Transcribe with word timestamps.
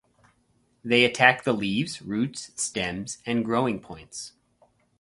They 0.83 1.05
attack 1.05 1.43
the 1.43 1.53
leaves, 1.53 2.01
roots, 2.01 2.49
stems, 2.59 3.19
and 3.23 3.45
growing 3.45 3.79
points. 3.79 4.33